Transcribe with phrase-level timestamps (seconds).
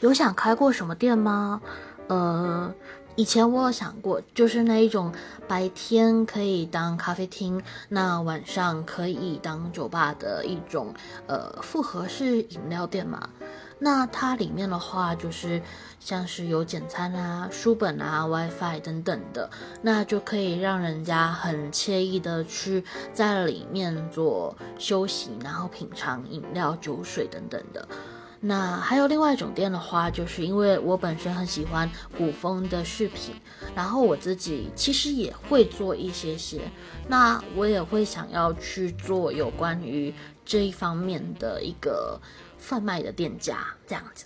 [0.00, 1.60] 有想开过什么店吗？
[2.08, 2.74] 呃，
[3.16, 5.12] 以前我有想过，就是那一种
[5.46, 10.94] 白天可以当咖啡厅，那晚上可以当酒吧的一种
[11.26, 13.28] 呃复合式饮料店嘛。
[13.78, 15.62] 那它里面的话，就是
[15.98, 19.50] 像是有简餐啊、书本啊、WiFi 等等的，
[19.82, 27.86] 那就可以让人家很惬意的去在里面做休息，然后品尝饮料、酒水等等的。
[28.42, 33.34] 那还有另外一种店的话，就是因为我本身很喜欢古风的饰品，
[33.74, 36.62] 然后我自己其实也会做一些些，
[37.06, 42.18] 那我也会想要去做有关于这一方面的一个
[42.56, 44.18] 贩卖的店家这样子。